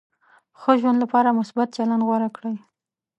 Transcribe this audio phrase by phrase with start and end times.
[0.59, 2.55] ښه ژوند لپاره مثبت چلند غوره کړئ.